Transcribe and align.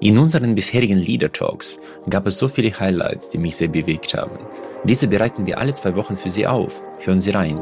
In 0.00 0.16
unseren 0.16 0.54
bisherigen 0.54 0.98
Leader 0.98 1.32
Talks 1.32 1.76
gab 2.08 2.24
es 2.28 2.38
so 2.38 2.46
viele 2.46 2.70
Highlights, 2.78 3.30
die 3.30 3.38
mich 3.38 3.56
sehr 3.56 3.66
bewegt 3.66 4.14
haben. 4.14 4.38
Diese 4.84 5.08
bereiten 5.08 5.44
wir 5.44 5.58
alle 5.58 5.74
zwei 5.74 5.96
Wochen 5.96 6.16
für 6.16 6.30
Sie 6.30 6.46
auf. 6.46 6.80
Hören 7.00 7.20
Sie 7.20 7.30
rein. 7.30 7.58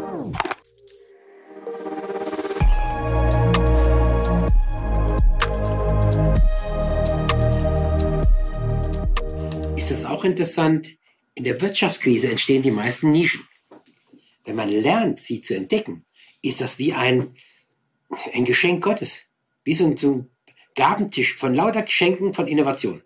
Ist 9.77 9.91
es 9.91 10.05
auch 10.05 10.25
interessant, 10.25 10.91
in 11.35 11.45
der 11.45 11.59
Wirtschaftskrise 11.63 12.29
entstehen 12.29 12.63
die 12.63 12.71
meisten 12.71 13.13
Nischen. 13.13 13.49
Wenn 14.45 14.57
man 14.57 14.69
lernt, 14.69 15.21
sie 15.21 15.41
zu 15.41 15.57
entdecken, 15.57 16.05
ist 16.43 16.61
das 16.61 16.79
wie 16.79 16.93
ein, 16.93 17.35
ein 18.35 18.45
Geschenk 18.45 18.85
Gottes. 18.85 19.23
Wie 19.65 19.73
so 19.73 19.87
ein, 19.87 19.97
so 19.97 20.13
ein 20.13 20.36
Gabentisch 20.77 21.35
von 21.35 21.55
lauter 21.55 21.83
Geschenken 21.83 22.33
von 22.33 22.47
Innovation. 22.47 23.03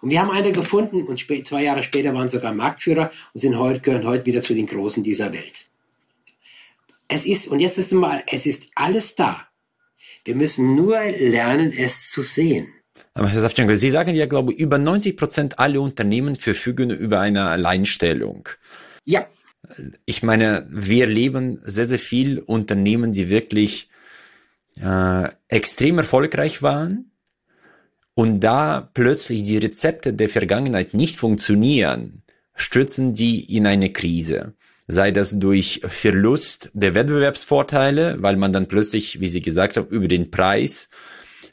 Und 0.00 0.10
wir 0.10 0.20
haben 0.20 0.30
eine 0.30 0.52
gefunden 0.52 1.04
und 1.04 1.18
zwei 1.46 1.62
Jahre 1.62 1.82
später 1.82 2.14
waren 2.14 2.28
sogar 2.28 2.54
Marktführer 2.54 3.10
und 3.32 3.40
sind 3.40 3.58
heute, 3.58 3.80
gehören 3.80 4.06
heute 4.06 4.26
wieder 4.26 4.42
zu 4.42 4.54
den 4.54 4.66
Großen 4.66 5.02
dieser 5.02 5.32
Welt. 5.32 5.66
Es 7.08 7.26
ist, 7.26 7.48
und 7.48 7.60
jetzt 7.60 7.78
ist 7.78 7.92
mal, 7.92 8.22
es 8.26 8.46
ist 8.46 8.68
alles 8.74 9.14
da. 9.14 9.46
Wir 10.24 10.34
müssen 10.34 10.74
nur 10.74 10.98
lernen, 11.18 11.72
es 11.72 12.10
zu 12.10 12.22
sehen. 12.22 12.68
Aber 13.14 13.28
Herr 13.28 13.40
Savchenko, 13.40 13.74
Sie 13.76 13.90
sagen 13.90 14.14
ja, 14.14 14.26
glaube 14.26 14.52
ich, 14.52 14.58
über 14.58 14.78
90 14.78 15.16
Prozent 15.16 15.58
aller 15.58 15.80
Unternehmen 15.80 16.34
verfügen 16.34 16.90
über 16.90 17.20
eine 17.20 17.48
Alleinstellung. 17.48 18.48
Ja. 19.04 19.26
Ich 20.04 20.22
meine, 20.22 20.66
wir 20.70 21.06
leben 21.06 21.60
sehr, 21.64 21.86
sehr 21.86 21.98
viel 21.98 22.40
Unternehmen, 22.40 23.12
die 23.12 23.30
wirklich 23.30 23.88
äh, 24.80 25.28
extrem 25.48 25.98
erfolgreich 25.98 26.62
waren 26.62 27.10
und 28.14 28.40
da 28.40 28.88
plötzlich 28.94 29.42
die 29.42 29.58
Rezepte 29.58 30.12
der 30.12 30.28
Vergangenheit 30.28 30.94
nicht 30.94 31.18
funktionieren, 31.18 32.22
stürzen 32.54 33.12
die 33.12 33.56
in 33.56 33.66
eine 33.66 33.90
Krise. 33.90 34.54
Sei 34.86 35.10
das 35.10 35.38
durch 35.38 35.80
Verlust 35.84 36.70
der 36.74 36.94
Wettbewerbsvorteile, 36.94 38.18
weil 38.20 38.36
man 38.36 38.52
dann 38.52 38.68
plötzlich, 38.68 39.20
wie 39.20 39.28
Sie 39.28 39.40
gesagt 39.40 39.76
haben, 39.76 39.88
über 39.88 40.08
den 40.08 40.30
Preis 40.30 40.88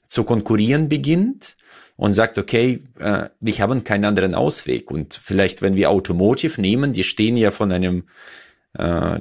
zu 0.08 0.26
konkurrieren 0.26 0.90
beginnt 0.90 1.56
und 1.95 2.14
sagt, 2.14 2.38
okay, 2.38 2.84
äh, 3.00 3.30
wir 3.40 3.58
haben 3.60 3.84
keinen 3.84 4.06
anderen 4.06 4.36
Ausweg. 4.36 4.92
Und 4.92 5.14
vielleicht, 5.14 5.62
wenn 5.62 5.76
wir 5.76 5.90
Automotive 5.90 6.60
nehmen, 6.60 6.92
die 6.92 7.06
stehen 7.06 7.38
ja 7.38 7.52
von 7.52 7.72
einem 7.72 8.04
äh, 8.73 9.20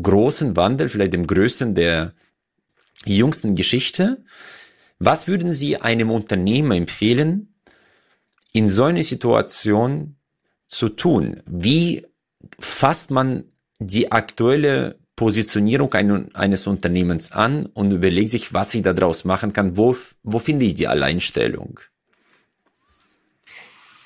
großen 0.00 0.56
Wandel, 0.56 0.88
vielleicht 0.88 1.14
dem 1.14 1.26
größten 1.26 1.74
der 1.74 2.14
jüngsten 3.04 3.54
Geschichte. 3.54 4.24
Was 4.98 5.28
würden 5.28 5.52
Sie 5.52 5.76
einem 5.76 6.10
Unternehmer 6.10 6.74
empfehlen, 6.74 7.54
in 8.52 8.68
so 8.68 8.84
einer 8.84 9.02
Situation 9.02 10.16
zu 10.66 10.88
tun? 10.88 11.42
Wie 11.46 12.06
fasst 12.58 13.10
man 13.10 13.44
die 13.78 14.10
aktuelle 14.10 14.98
Positionierung 15.14 15.92
eines 15.94 16.66
Unternehmens 16.66 17.32
an 17.32 17.66
und 17.66 17.90
überlegt 17.90 18.30
sich, 18.30 18.54
was 18.54 18.74
ich 18.74 18.82
daraus 18.82 19.24
machen 19.24 19.52
kann? 19.52 19.76
Wo, 19.76 19.96
wo 20.22 20.38
finde 20.38 20.64
ich 20.64 20.74
die 20.74 20.86
Alleinstellung? 20.86 21.80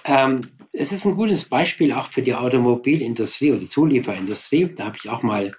Ähm, 0.05 0.41
es 0.73 0.93
ist 0.93 1.05
ein 1.05 1.17
gutes 1.17 1.45
Beispiel 1.45 1.93
auch 1.93 2.09
für 2.09 2.23
die 2.23 2.35
Automobilindustrie 2.35 3.53
oder 3.53 3.67
Zulieferindustrie. 3.67 4.73
Da 4.75 4.87
habe 4.87 4.97
ich 4.97 5.11
auch 5.11 5.23
mal 5.23 5.55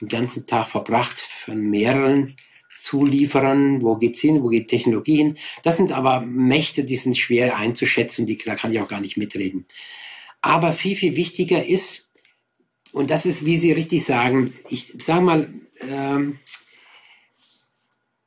den 0.00 0.08
ganzen 0.08 0.46
Tag 0.46 0.68
verbracht 0.68 1.18
von 1.18 1.58
mehreren 1.70 2.36
Zulieferern, 2.80 3.82
wo 3.82 3.96
geht's 3.96 4.20
hin, 4.20 4.42
wo 4.42 4.48
geht 4.48 4.68
Technologie 4.68 5.16
hin. 5.16 5.36
Das 5.62 5.76
sind 5.76 5.92
aber 5.92 6.20
Mächte, 6.20 6.84
die 6.84 6.96
sind 6.96 7.16
schwer 7.16 7.56
einzuschätzen, 7.56 8.26
die, 8.26 8.38
da 8.38 8.54
kann 8.54 8.72
ich 8.72 8.80
auch 8.80 8.88
gar 8.88 9.00
nicht 9.00 9.16
mitreden. 9.16 9.66
Aber 10.40 10.72
viel, 10.72 10.96
viel 10.96 11.16
wichtiger 11.16 11.64
ist, 11.64 12.08
und 12.92 13.10
das 13.10 13.26
ist, 13.26 13.46
wie 13.46 13.56
Sie 13.56 13.72
richtig 13.72 14.04
sagen, 14.04 14.52
ich 14.68 14.94
sage 14.98 15.20
mal, 15.20 15.48
ähm, 15.88 16.38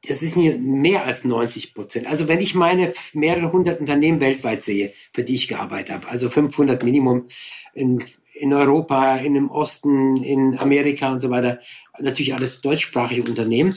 das 0.07 0.21
ist 0.21 0.35
mehr 0.35 1.05
als 1.05 1.23
90 1.23 1.73
Prozent. 1.73 2.07
Also 2.07 2.27
wenn 2.27 2.39
ich 2.39 2.55
meine 2.55 2.93
mehrere 3.13 3.51
hundert 3.51 3.79
Unternehmen 3.79 4.19
weltweit 4.19 4.63
sehe, 4.63 4.93
für 5.13 5.23
die 5.23 5.35
ich 5.35 5.47
gearbeitet 5.47 5.95
habe, 5.95 6.09
also 6.09 6.29
500 6.29 6.83
Minimum 6.83 7.27
in, 7.73 8.03
in 8.33 8.53
Europa, 8.53 9.17
in 9.17 9.33
dem 9.33 9.49
Osten, 9.49 10.17
in 10.17 10.57
Amerika 10.59 11.11
und 11.11 11.21
so 11.21 11.29
weiter, 11.29 11.59
natürlich 11.99 12.33
alles 12.33 12.59
deutschsprachige 12.59 13.23
Unternehmen, 13.23 13.75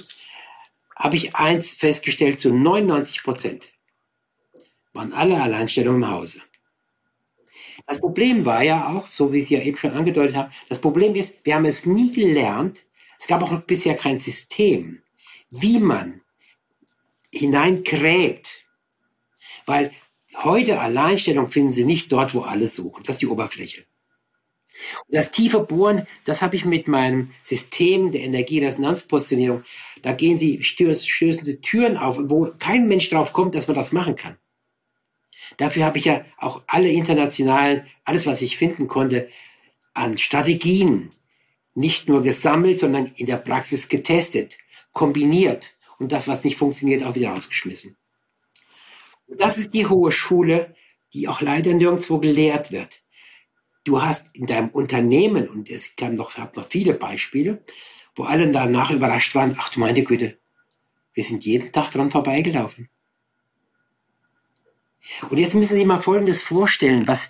habe 0.97 1.17
ich 1.17 1.37
eins 1.37 1.75
festgestellt, 1.75 2.41
zu 2.41 2.53
99 2.53 3.23
Prozent 3.23 3.73
waren 4.93 5.13
alle 5.13 5.41
Alleinstellungen 5.41 6.03
im 6.03 6.11
Hause. 6.11 6.41
Das 7.87 8.01
Problem 8.01 8.45
war 8.45 8.63
ja 8.63 8.89
auch, 8.89 9.07
so 9.07 9.33
wie 9.33 9.43
Sie 9.43 9.55
ja 9.55 9.61
eben 9.61 9.77
schon 9.77 9.93
angedeutet 9.93 10.35
haben, 10.35 10.53
das 10.69 10.81
Problem 10.81 11.15
ist, 11.15 11.35
wir 11.45 11.55
haben 11.55 11.67
es 11.67 11.87
nie 11.87 12.11
gelernt, 12.13 12.87
es 13.19 13.27
gab 13.27 13.43
auch 13.43 13.61
bisher 13.61 13.95
kein 13.95 14.19
System, 14.19 15.03
wie 15.51 15.79
man 15.79 16.23
hineingräbt. 17.31 18.65
Weil 19.67 19.93
heute 20.43 20.81
Alleinstellung 20.81 21.49
finden 21.49 21.73
Sie 21.73 21.85
nicht 21.85 22.11
dort, 22.11 22.35
wo 22.35 22.41
alle 22.41 22.67
suchen. 22.67 23.05
Das 23.05 23.17
ist 23.17 23.23
die 23.23 23.27
Oberfläche. 23.27 23.85
Und 25.07 25.15
das 25.15 25.31
tiefe 25.31 25.61
Bohren, 25.61 26.07
das 26.25 26.43
habe 26.43 26.57
ich 26.57 26.65
mit 26.65 26.89
meinem 26.89 27.31
System 27.43 28.11
der 28.11 28.23
Energieresonanzpositionierung. 28.23 29.63
Da 30.03 30.13
gehen 30.13 30.39
Sie, 30.39 30.63
stößen 30.63 31.45
Sie 31.45 31.61
Türen 31.61 31.97
auf, 31.97 32.19
wo 32.21 32.51
kein 32.59 32.89
Mensch 32.89 33.09
drauf 33.11 33.33
kommt, 33.33 33.55
dass 33.55 33.69
man 33.69 33.77
das 33.77 33.93
machen 33.93 34.17
kann. 34.17 34.37
Dafür 35.59 35.85
habe 35.85 35.99
ich 35.99 36.05
ja 36.05 36.25
auch 36.39 36.63
alle 36.67 36.91
internationalen, 36.91 37.87
alles, 38.05 38.27
was 38.27 38.43
ich 38.43 38.57
finden 38.57 38.89
konnte, 38.89 39.29
an 39.95 40.19
Strategien 40.19 41.11
nicht 41.75 42.09
nur 42.09 42.23
gesammelt, 42.23 42.79
sondern 42.79 43.13
in 43.17 43.27
der 43.27 43.37
Praxis 43.37 43.89
getestet, 43.89 44.59
kombiniert 44.93 45.77
und 45.99 46.11
das, 46.11 46.27
was 46.27 46.45
nicht 46.45 46.57
funktioniert, 46.57 47.03
auch 47.03 47.15
wieder 47.15 47.31
rausgeschmissen. 47.31 47.97
das 49.29 49.59
ist 49.59 49.75
die 49.75 49.87
hohe 49.87 50.11
Schule, 50.11 50.75
die 51.13 51.29
auch 51.29 51.41
leider 51.41 51.75
nirgendwo 51.75 52.19
gelehrt 52.19 52.73
wird 52.73 53.03
du 53.87 54.03
hast 54.03 54.27
in 54.35 54.47
deinem 54.47 54.69
Unternehmen, 54.71 55.49
und 55.49 55.71
es 55.71 55.95
kam 55.97 56.15
noch, 56.15 56.37
noch 56.37 56.69
viele 56.69 56.93
Beispiele, 56.93 57.63
wo 58.15 58.25
alle 58.25 58.51
danach 58.51 58.91
überrascht 58.91 59.35
waren, 59.35 59.57
ach 59.59 59.71
du 59.71 59.81
meine 59.81 60.03
Güte, 60.03 60.37
wir 61.15 61.25
sind 61.25 61.45
jeden 61.45 61.73
Tag 61.73 61.93
dran 61.93 62.11
vorbeigelaufen. 62.11 62.89
Und 65.31 65.39
jetzt 65.39 65.55
müssen 65.55 65.75
Sie 65.75 65.79
sich 65.79 65.87
mal 65.87 65.99
Folgendes 65.99 66.43
vorstellen, 66.43 67.07
was 67.07 67.29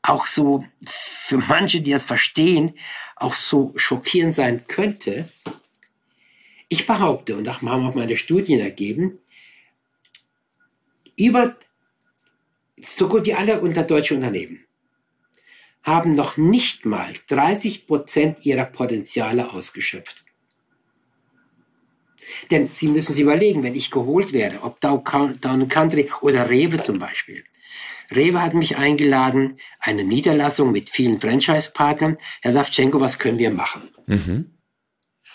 auch 0.00 0.26
so 0.26 0.64
für 0.84 1.38
manche, 1.38 1.82
die 1.82 1.92
das 1.92 2.02
verstehen, 2.02 2.74
auch 3.16 3.34
so 3.34 3.72
schockierend 3.76 4.34
sein 4.34 4.66
könnte. 4.66 5.28
Ich 6.68 6.86
behaupte, 6.86 7.36
und 7.36 7.44
das 7.44 7.60
haben 7.60 7.86
auch 7.86 7.94
meine 7.94 8.16
Studien 8.16 8.58
ergeben, 8.58 9.18
über 11.14 11.56
so 12.80 13.06
gut 13.06 13.26
wie 13.26 13.34
alle 13.34 13.60
unter 13.60 13.82
deutsche 13.82 14.14
Unternehmen 14.14 14.64
haben 15.82 16.14
noch 16.14 16.36
nicht 16.36 16.86
mal 16.86 17.12
30 17.28 17.86
Prozent 17.86 18.46
ihrer 18.46 18.64
Potenziale 18.64 19.52
ausgeschöpft. 19.52 20.24
Denn 22.50 22.68
Sie 22.68 22.88
müssen 22.88 23.12
sich 23.12 23.22
überlegen, 23.22 23.62
wenn 23.62 23.74
ich 23.74 23.90
geholt 23.90 24.32
werde, 24.32 24.62
ob 24.62 24.80
Dow 24.80 24.98
Country 25.02 26.10
oder 26.20 26.48
Rewe 26.48 26.80
zum 26.80 26.98
Beispiel. 26.98 27.44
Rewe 28.10 28.42
hat 28.42 28.54
mich 28.54 28.76
eingeladen, 28.76 29.58
eine 29.80 30.04
Niederlassung 30.04 30.72
mit 30.72 30.90
vielen 30.90 31.20
Franchise-Partnern. 31.20 32.18
Herr 32.42 32.52
Savchenko, 32.52 33.00
was 33.00 33.18
können 33.18 33.38
wir 33.38 33.50
machen? 33.50 33.82
Mhm. 34.06 34.50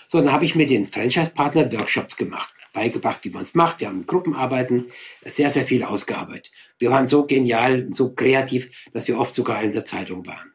So, 0.08 0.20
dann 0.20 0.32
habe 0.32 0.46
ich 0.46 0.56
mit 0.56 0.70
den 0.70 0.88
Franchise-Partnern 0.88 1.72
Workshops 1.74 2.16
gemacht 2.16 2.54
beigebracht, 2.78 3.22
wie 3.24 3.32
man 3.32 3.42
es 3.42 3.56
macht. 3.56 3.80
Wir 3.80 3.88
haben 3.88 4.06
Gruppenarbeiten 4.06 4.86
sehr, 5.26 5.50
sehr 5.50 5.66
viel 5.66 5.84
ausgearbeitet. 5.84 6.52
Wir 6.78 6.92
waren 6.92 7.08
so 7.08 7.26
genial, 7.26 7.88
so 7.92 8.14
kreativ, 8.14 8.70
dass 8.94 9.08
wir 9.08 9.18
oft 9.18 9.34
sogar 9.34 9.64
in 9.64 9.72
der 9.72 9.84
Zeitung 9.84 10.28
waren. 10.28 10.52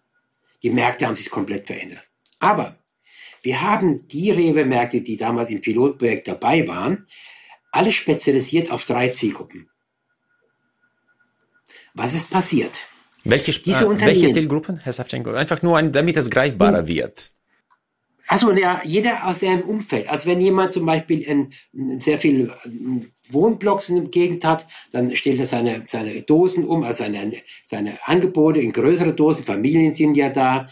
Die 0.62 0.70
Märkte 0.70 1.06
haben 1.06 1.16
sich 1.16 1.30
komplett 1.30 1.66
verändert. 1.66 2.04
Aber 2.38 2.76
wir 3.42 3.60
haben 3.60 4.06
die 4.06 4.30
Rewe-Märkte, 4.30 5.00
die 5.00 5.16
damals 5.16 5.50
im 5.50 5.60
Pilotprojekt 5.60 6.28
dabei 6.28 6.68
waren, 6.68 7.08
alle 7.72 7.90
spezialisiert 7.90 8.70
auf 8.70 8.84
drei 8.84 9.08
Zielgruppen. 9.08 9.68
Was 11.94 12.14
ist 12.14 12.30
passiert? 12.30 12.86
Welche, 13.24 13.52
Diese 13.52 13.84
äh, 13.84 14.00
welche 14.00 14.30
Zielgruppen, 14.30 14.78
Herr 14.78 14.92
Savchenko? 14.92 15.32
Einfach 15.32 15.60
nur, 15.62 15.76
ein, 15.76 15.92
damit 15.92 16.16
es 16.16 16.30
greifbarer 16.30 16.80
hm. 16.80 16.86
wird. 16.86 17.32
Also 18.32 18.50
ja, 18.52 18.80
jeder 18.82 19.26
aus 19.26 19.40
seinem 19.40 19.60
Umfeld. 19.60 20.08
Also 20.08 20.26
wenn 20.26 20.40
jemand 20.40 20.72
zum 20.72 20.86
Beispiel 20.86 21.20
in, 21.20 21.50
sehr 22.00 22.18
viel 22.18 22.50
ähm, 22.64 23.12
Wohnblocks 23.28 23.90
in 23.90 23.96
der 23.96 24.04
Gegend 24.06 24.42
hat, 24.46 24.66
dann 24.90 25.14
stellt 25.14 25.38
er 25.38 25.44
seine, 25.44 25.82
seine 25.86 26.22
Dosen 26.22 26.66
um, 26.66 26.82
also 26.82 27.04
seine, 27.04 27.34
seine 27.66 27.98
Angebote 28.06 28.58
in 28.58 28.72
größere 28.72 29.12
Dosen. 29.12 29.44
Familien 29.44 29.92
sind 29.92 30.14
ja 30.14 30.30
da. 30.30 30.66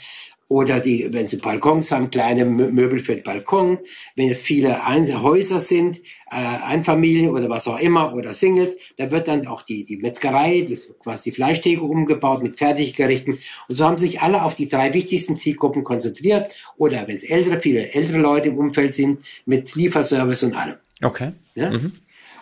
Oder 0.51 0.81
die, 0.81 1.13
wenn 1.13 1.29
sie 1.29 1.37
Balkons 1.37 1.93
haben, 1.93 2.11
kleine 2.11 2.45
Möbel 2.45 2.99
für 2.99 3.15
den 3.15 3.23
Balkon. 3.23 3.79
Wenn 4.17 4.29
es 4.29 4.43
viele 4.43 4.85
Häuser 4.85 5.61
sind, 5.61 5.99
äh, 6.29 6.35
Einfamilien 6.35 7.31
oder 7.31 7.49
was 7.49 7.69
auch 7.69 7.79
immer 7.79 8.13
oder 8.15 8.35
Singles, 8.35 8.77
da 8.97 9.13
wird 9.13 9.29
dann 9.29 9.47
auch 9.47 9.63
die, 9.63 9.85
die 9.85 9.99
Metzgerei, 9.99 10.63
die, 10.63 10.81
quasi 10.99 11.31
die 11.31 11.37
Fleischtheke 11.37 11.83
umgebaut 11.83 12.43
mit 12.43 12.57
Fertiggerichten. 12.57 13.39
Und 13.69 13.75
so 13.77 13.85
haben 13.85 13.97
sich 13.97 14.23
alle 14.23 14.43
auf 14.43 14.57
die 14.57 14.67
drei 14.67 14.93
wichtigsten 14.93 15.39
Zielgruppen 15.39 15.85
konzentriert. 15.85 16.53
Oder 16.77 17.07
wenn 17.07 17.19
es 17.19 17.23
ältere, 17.23 17.61
viele 17.61 17.93
ältere 17.95 18.19
Leute 18.19 18.49
im 18.49 18.59
Umfeld 18.59 18.93
sind, 18.93 19.21
mit 19.47 19.77
Lieferservice 19.77 20.43
und 20.43 20.57
allem. 20.57 20.79
Okay. 21.01 21.31
Ja? 21.55 21.71
Mhm. 21.71 21.93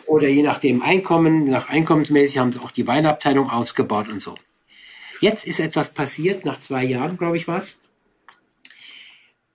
Oder 0.06 0.28
je 0.28 0.42
nachdem 0.42 0.80
Einkommen, 0.80 1.44
nach 1.44 1.68
einkommensmäßig 1.68 2.38
haben 2.38 2.54
sie 2.54 2.60
auch 2.60 2.70
die 2.70 2.86
Weinabteilung 2.86 3.50
ausgebaut 3.50 4.08
und 4.08 4.22
so. 4.22 4.34
Jetzt 5.20 5.46
ist 5.46 5.60
etwas 5.60 5.90
passiert, 5.90 6.46
nach 6.46 6.58
zwei 6.58 6.84
Jahren, 6.84 7.18
glaube 7.18 7.36
ich, 7.36 7.46
war 7.46 7.58
es 7.58 7.76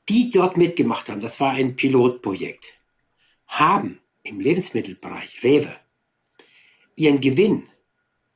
die 0.09 0.29
dort 0.29 0.57
mitgemacht 0.57 1.09
haben, 1.09 1.21
das 1.21 1.39
war 1.39 1.51
ein 1.51 1.75
Pilotprojekt, 1.75 2.73
haben 3.47 3.99
im 4.23 4.39
Lebensmittelbereich, 4.39 5.43
Rewe, 5.43 5.75
ihren 6.95 7.21
Gewinn 7.21 7.63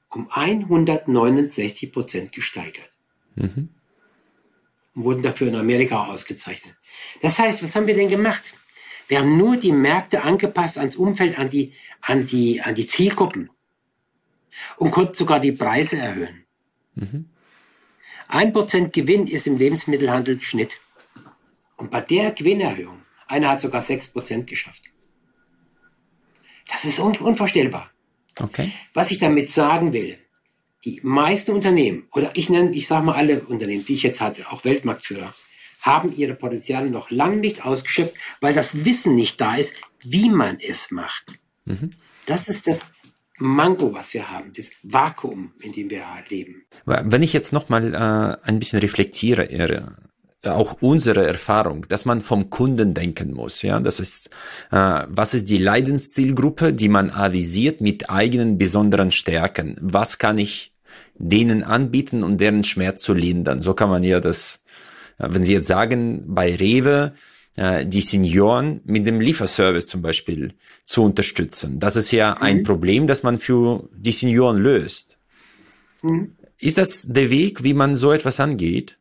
um 0.09 0.29
169 0.29 1.91
Prozent 1.91 2.31
gesteigert. 2.31 2.89
Mhm. 3.35 3.69
Und 4.95 5.03
wurden 5.03 5.21
dafür 5.21 5.47
in 5.49 5.55
Amerika 5.55 6.05
ausgezeichnet. 6.05 6.75
Das 7.21 7.37
heißt, 7.37 7.61
was 7.61 7.75
haben 7.75 7.87
wir 7.87 7.95
denn 7.95 8.09
gemacht? 8.09 8.53
Wir 9.07 9.19
haben 9.19 9.37
nur 9.37 9.57
die 9.57 9.71
Märkte 9.71 10.23
angepasst 10.23 10.77
ans 10.77 10.95
Umfeld, 10.95 11.37
an 11.37 11.49
die, 11.49 11.73
an 12.01 12.25
die, 12.25 12.61
an 12.61 12.75
die 12.75 12.87
Zielgruppen 12.87 13.49
und 14.77 14.91
konnten 14.91 15.13
sogar 15.13 15.39
die 15.39 15.51
Preise 15.51 15.97
erhöhen. 15.97 16.45
Ein 18.27 18.47
mhm. 18.47 18.53
Prozent 18.53 18.93
Gewinn 18.93 19.27
ist 19.27 19.47
im 19.47 19.57
Lebensmittelhandel 19.57 20.41
Schnitt. 20.41 20.79
Und 21.77 21.91
bei 21.91 22.01
der 22.01 22.31
Gewinnerhöhung, 22.31 23.01
einer 23.27 23.49
hat 23.49 23.61
sogar 23.61 23.83
6% 23.83 24.43
geschafft. 24.43 24.83
Das 26.67 26.85
ist 26.85 26.99
un 26.99 27.15
unvorstellbar. 27.17 27.89
Okay. 28.39 28.71
Was 28.93 29.11
ich 29.11 29.19
damit 29.19 29.51
sagen 29.51 29.93
will, 29.93 30.17
die 30.85 30.99
meisten 31.03 31.51
Unternehmen, 31.51 32.07
oder 32.11 32.31
ich 32.35 32.49
nenne, 32.49 32.71
ich 32.71 32.87
sage 32.87 33.05
mal 33.05 33.15
alle 33.15 33.41
Unternehmen, 33.41 33.85
die 33.85 33.95
ich 33.95 34.03
jetzt 34.03 34.21
hatte, 34.21 34.51
auch 34.51 34.63
Weltmarktführer, 34.63 35.33
haben 35.81 36.11
ihre 36.15 36.35
Potenziale 36.35 36.89
noch 36.89 37.11
lange 37.11 37.37
nicht 37.37 37.65
ausgeschöpft, 37.65 38.15
weil 38.41 38.53
das 38.53 38.85
Wissen 38.85 39.15
nicht 39.15 39.39
da 39.39 39.55
ist, 39.55 39.73
wie 40.01 40.29
man 40.29 40.59
es 40.59 40.91
macht. 40.91 41.25
Mhm. 41.65 41.91
Das 42.25 42.49
ist 42.49 42.67
das 42.67 42.81
Mango, 43.39 43.93
was 43.93 44.13
wir 44.13 44.29
haben, 44.29 44.51
das 44.53 44.71
Vakuum, 44.83 45.53
in 45.61 45.71
dem 45.71 45.89
wir 45.89 46.03
leben. 46.29 46.65
Wenn 46.85 47.23
ich 47.23 47.33
jetzt 47.33 47.53
nochmal 47.53 47.93
äh, 47.93 48.47
ein 48.47 48.59
bisschen 48.59 48.79
reflektiere, 48.79 49.49
auch 50.45 50.77
unsere 50.81 51.25
Erfahrung, 51.25 51.87
dass 51.89 52.05
man 52.05 52.21
vom 52.21 52.49
Kunden 52.49 52.93
denken 52.93 53.33
muss. 53.33 53.61
Ja, 53.63 53.79
das 53.79 53.99
ist, 53.99 54.29
äh, 54.71 55.03
was 55.07 55.33
ist 55.33 55.49
die 55.49 55.57
Leidenszielgruppe, 55.57 56.73
die 56.73 56.89
man 56.89 57.09
avisiert 57.09 57.81
mit 57.81 58.09
eigenen 58.09 58.57
besonderen 58.57 59.11
Stärken? 59.11 59.77
Was 59.81 60.19
kann 60.19 60.37
ich 60.37 60.73
denen 61.15 61.63
anbieten, 61.63 62.23
um 62.23 62.37
deren 62.37 62.63
Schmerz 62.63 63.01
zu 63.01 63.13
lindern? 63.13 63.61
So 63.61 63.73
kann 63.73 63.89
man 63.89 64.03
ja 64.03 64.19
das, 64.19 64.61
äh, 65.17 65.27
wenn 65.29 65.43
Sie 65.43 65.53
jetzt 65.53 65.67
sagen, 65.67 66.23
bei 66.27 66.55
Rewe, 66.55 67.13
äh, 67.57 67.87
die 67.87 68.01
Senioren 68.01 68.81
mit 68.85 69.07
dem 69.07 69.19
Lieferservice 69.19 69.87
zum 69.87 70.03
Beispiel 70.03 70.53
zu 70.83 71.03
unterstützen. 71.03 71.79
Das 71.79 71.95
ist 71.95 72.11
ja 72.11 72.35
mhm. 72.35 72.43
ein 72.43 72.63
Problem, 72.63 73.07
das 73.07 73.23
man 73.23 73.37
für 73.37 73.89
die 73.95 74.11
Senioren 74.11 74.57
löst. 74.57 75.17
Mhm. 76.03 76.35
Ist 76.59 76.77
das 76.77 77.05
der 77.07 77.29
Weg, 77.31 77.63
wie 77.63 77.73
man 77.73 77.95
so 77.95 78.11
etwas 78.11 78.39
angeht? 78.39 78.97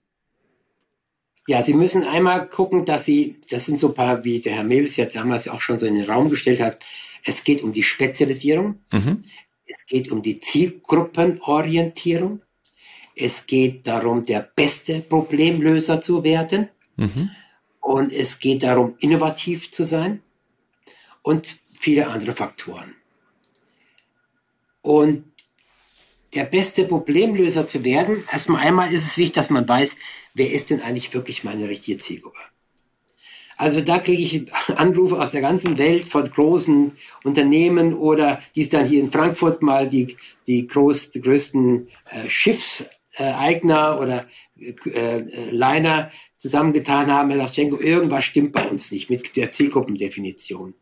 Ja, 1.46 1.62
Sie 1.62 1.74
müssen 1.74 2.04
einmal 2.04 2.48
gucken, 2.48 2.84
dass 2.84 3.04
Sie, 3.04 3.36
das 3.50 3.66
sind 3.66 3.78
so 3.78 3.88
ein 3.88 3.94
paar, 3.94 4.24
wie 4.24 4.40
der 4.40 4.54
Herr 4.54 4.64
Mewis 4.64 4.96
ja 4.96 5.06
damals 5.06 5.48
auch 5.48 5.60
schon 5.60 5.78
so 5.78 5.86
in 5.86 5.94
den 5.94 6.10
Raum 6.10 6.28
gestellt 6.28 6.60
hat, 6.60 6.84
es 7.24 7.44
geht 7.44 7.62
um 7.62 7.72
die 7.72 7.82
Spezialisierung, 7.82 8.80
mhm. 8.92 9.24
es 9.66 9.86
geht 9.86 10.10
um 10.10 10.22
die 10.22 10.40
Zielgruppenorientierung, 10.40 12.40
es 13.14 13.46
geht 13.46 13.86
darum, 13.86 14.24
der 14.24 14.40
beste 14.40 15.00
Problemlöser 15.00 16.00
zu 16.00 16.24
werden 16.24 16.68
mhm. 16.96 17.30
und 17.80 18.12
es 18.12 18.38
geht 18.38 18.62
darum, 18.62 18.96
innovativ 18.98 19.70
zu 19.70 19.84
sein 19.84 20.22
und 21.22 21.58
viele 21.72 22.08
andere 22.08 22.32
Faktoren. 22.32 22.94
Und 24.82 25.24
der 26.34 26.44
beste 26.44 26.84
Problemlöser 26.84 27.66
zu 27.66 27.84
werden, 27.84 28.24
erstmal 28.30 28.62
einmal 28.62 28.92
ist 28.92 29.06
es 29.06 29.16
wichtig, 29.16 29.34
dass 29.34 29.50
man 29.50 29.68
weiß, 29.68 29.96
wer 30.34 30.50
ist 30.50 30.70
denn 30.70 30.82
eigentlich 30.82 31.12
wirklich 31.14 31.44
meine 31.44 31.68
richtige 31.68 31.98
Zielgruppe. 31.98 32.38
Also 33.56 33.80
da 33.80 33.98
kriege 33.98 34.22
ich 34.22 34.52
Anrufe 34.76 35.18
aus 35.18 35.30
der 35.30 35.40
ganzen 35.40 35.78
Welt 35.78 36.04
von 36.04 36.30
großen 36.30 36.92
Unternehmen 37.24 37.94
oder 37.94 38.42
die 38.54 38.60
es 38.60 38.68
dann 38.68 38.86
hier 38.86 39.00
in 39.00 39.10
Frankfurt 39.10 39.62
mal 39.62 39.88
die, 39.88 40.16
die, 40.46 40.66
groß, 40.66 41.10
die 41.10 41.22
größten 41.22 41.88
äh, 42.10 42.28
Schiffseigner 42.28 43.98
oder 43.98 44.26
äh, 44.58 44.74
äh, 44.90 45.50
Liner 45.50 46.10
zusammengetan 46.36 47.10
haben. 47.10 47.30
Er 47.30 47.38
sagt, 47.38 47.56
irgendwas 47.56 48.24
stimmt 48.24 48.52
bei 48.52 48.68
uns 48.68 48.92
nicht 48.92 49.08
mit 49.08 49.36
der 49.36 49.52
Zielgruppendefinition. 49.52 50.74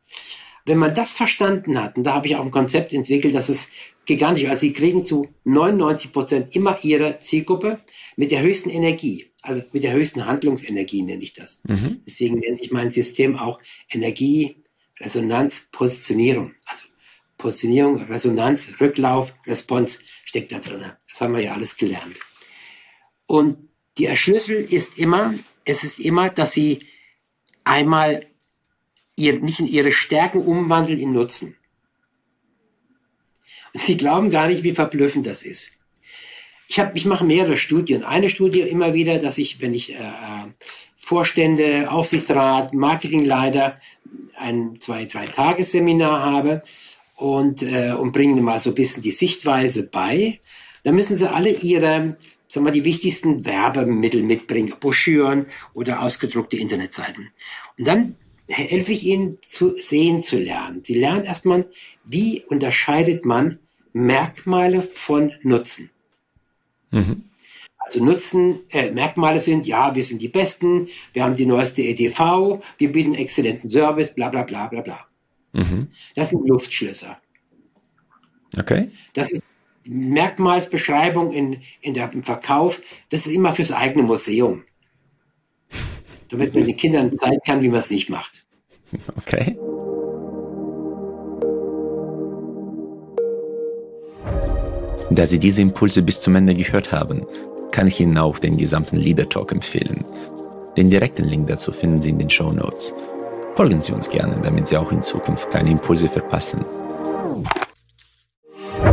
Wenn 0.66 0.78
man 0.78 0.94
das 0.94 1.12
verstanden 1.12 1.80
hat, 1.80 1.96
und 1.96 2.04
da 2.04 2.14
habe 2.14 2.26
ich 2.26 2.36
auch 2.36 2.44
ein 2.44 2.50
Konzept 2.50 2.94
entwickelt, 2.94 3.34
dass 3.34 3.48
es 3.48 3.68
gigantisch, 4.06 4.46
also 4.46 4.60
sie 4.60 4.72
kriegen 4.72 5.04
zu 5.04 5.28
99 5.44 6.12
Prozent 6.12 6.56
immer 6.56 6.78
ihre 6.82 7.18
Zielgruppe 7.18 7.80
mit 8.16 8.30
der 8.30 8.42
höchsten 8.42 8.70
Energie, 8.70 9.30
also 9.42 9.62
mit 9.72 9.82
der 9.82 9.92
höchsten 9.92 10.26
Handlungsenergie 10.26 11.02
nenne 11.02 11.22
ich 11.22 11.34
das. 11.34 11.60
Mhm. 11.64 12.00
Deswegen 12.06 12.38
nennt 12.38 12.58
sich 12.58 12.70
mein 12.70 12.90
System 12.90 13.38
auch 13.38 13.60
Energie, 13.90 14.56
Resonanz, 15.00 15.66
Positionierung. 15.70 16.54
Also 16.64 16.84
Positionierung, 17.36 18.02
Resonanz, 18.04 18.68
Rücklauf, 18.80 19.34
Response 19.46 19.98
steckt 20.24 20.52
da 20.52 20.60
drin. 20.60 20.82
Das 21.10 21.20
haben 21.20 21.34
wir 21.34 21.42
ja 21.42 21.52
alles 21.52 21.76
gelernt. 21.76 22.16
Und 23.26 23.68
der 23.98 24.16
Schlüssel 24.16 24.64
ist 24.64 24.98
immer, 24.98 25.34
es 25.64 25.84
ist 25.84 26.00
immer, 26.00 26.30
dass 26.30 26.52
sie 26.52 26.86
einmal 27.64 28.26
ihr, 29.16 29.40
nicht 29.40 29.60
in 29.60 29.66
ihre 29.66 29.92
Stärken 29.92 30.38
umwandeln 30.38 30.98
in 30.98 31.12
Nutzen. 31.12 31.56
Sie 33.72 33.96
glauben 33.96 34.30
gar 34.30 34.46
nicht, 34.46 34.62
wie 34.62 34.72
verblüffend 34.72 35.26
das 35.26 35.42
ist. 35.42 35.70
Ich, 36.68 36.78
hab, 36.78 36.96
ich 36.96 37.04
mache 37.04 37.24
mehrere 37.24 37.56
Studien. 37.56 38.04
Eine 38.04 38.30
Studie 38.30 38.60
immer 38.60 38.94
wieder, 38.94 39.18
dass 39.18 39.38
ich, 39.38 39.60
wenn 39.60 39.74
ich 39.74 39.94
äh, 39.94 39.98
äh 39.98 40.48
Vorstände, 40.96 41.90
Aufsichtsrat, 41.90 42.72
Marketingleiter 42.72 43.78
ein 44.38 44.80
zwei, 44.80 45.04
drei 45.04 45.26
Tagesseminar 45.26 46.24
habe 46.24 46.62
und, 47.16 47.62
äh, 47.62 47.92
und 47.92 48.12
bringe 48.12 48.40
mal 48.40 48.58
so 48.58 48.70
ein 48.70 48.74
bisschen 48.74 49.02
die 49.02 49.10
Sichtweise 49.10 49.82
bei, 49.82 50.40
dann 50.82 50.94
müssen 50.94 51.16
sie 51.16 51.30
alle 51.30 51.50
ihre, 51.50 52.16
sagen 52.48 52.64
wir, 52.64 52.72
die 52.72 52.84
wichtigsten 52.84 53.44
Werbemittel 53.44 54.22
mitbringen, 54.22 54.72
Broschüren 54.80 55.44
oder 55.74 56.00
ausgedruckte 56.00 56.56
Internetseiten. 56.56 57.28
Und 57.76 57.86
dann 57.86 58.16
helfe 58.48 58.92
ich 58.92 59.04
ihnen 59.04 59.38
zu 59.40 59.76
sehen 59.78 60.22
zu 60.22 60.38
lernen. 60.38 60.82
Sie 60.82 60.94
lernen 60.94 61.24
erstmal, 61.24 61.68
wie 62.04 62.44
unterscheidet 62.46 63.24
man 63.24 63.58
Merkmale 63.92 64.82
von 64.82 65.32
Nutzen. 65.42 65.90
Mhm. 66.90 67.24
Also 67.78 68.02
Nutzen, 68.02 68.60
äh, 68.70 68.90
Merkmale 68.90 69.38
sind, 69.38 69.66
ja, 69.66 69.94
wir 69.94 70.02
sind 70.02 70.22
die 70.22 70.28
Besten, 70.28 70.88
wir 71.12 71.24
haben 71.24 71.36
die 71.36 71.46
neueste 71.46 71.82
EDV, 71.82 72.62
wir 72.78 72.92
bieten 72.92 73.14
exzellenten 73.14 73.68
Service, 73.68 74.14
bla 74.14 74.30
bla 74.30 74.42
bla 74.42 74.66
bla 74.68 74.80
bla. 74.80 75.06
Mhm. 75.52 75.88
Das 76.14 76.30
sind 76.30 76.46
Luftschlösser. 76.48 77.18
Okay. 78.58 78.90
Das 79.12 79.32
ist 79.32 79.42
Merkmalsbeschreibung 79.86 81.32
in, 81.32 81.62
in 81.82 81.94
der, 81.94 82.10
im 82.12 82.22
Verkauf, 82.22 82.80
das 83.10 83.26
ist 83.26 83.32
immer 83.32 83.54
fürs 83.54 83.72
eigene 83.72 84.02
Museum 84.02 84.64
damit 86.34 86.54
man 86.54 86.64
den 86.64 86.76
Kindern 86.76 87.12
zeigen 87.12 87.40
kann, 87.46 87.62
wie 87.62 87.68
man 87.68 87.78
es 87.78 87.90
nicht 87.90 88.10
macht. 88.10 88.44
Okay. 89.18 89.56
Da 95.10 95.26
Sie 95.26 95.38
diese 95.38 95.62
Impulse 95.62 96.02
bis 96.02 96.20
zum 96.20 96.34
Ende 96.34 96.54
gehört 96.54 96.92
haben, 96.92 97.24
kann 97.70 97.86
ich 97.86 98.00
Ihnen 98.00 98.18
auch 98.18 98.38
den 98.38 98.56
gesamten 98.56 98.96
Leader 98.96 99.28
Talk 99.28 99.52
empfehlen. 99.52 100.04
Den 100.76 100.90
direkten 100.90 101.24
Link 101.24 101.46
dazu 101.46 101.72
finden 101.72 102.02
Sie 102.02 102.10
in 102.10 102.18
den 102.18 102.30
Show 102.30 102.52
Notes. 102.52 102.92
Folgen 103.54 103.80
Sie 103.80 103.92
uns 103.92 104.08
gerne, 104.10 104.40
damit 104.42 104.66
Sie 104.66 104.76
auch 104.76 104.90
in 104.90 105.02
Zukunft 105.02 105.50
keine 105.50 105.70
Impulse 105.70 106.08
verpassen. 106.08 106.64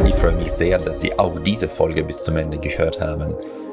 Ich 0.05 0.15
freue 0.15 0.35
mich 0.35 0.51
sehr, 0.51 0.77
dass 0.77 1.01
Sie 1.01 1.17
auch 1.17 1.39
diese 1.39 1.67
Folge 1.67 2.03
bis 2.03 2.21
zum 2.21 2.37
Ende 2.37 2.59
gehört 2.59 2.99
haben. 3.01 3.33